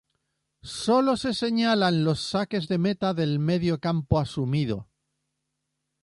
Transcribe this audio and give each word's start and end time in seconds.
Solo 0.63 1.15
se 1.15 1.31
señalan 1.31 2.03
los 2.03 2.21
saques 2.21 2.67
de 2.67 2.79
meta 2.79 3.13
del 3.13 3.37
medio 3.37 3.79
campo 3.79 4.17
asumido. 4.19 4.89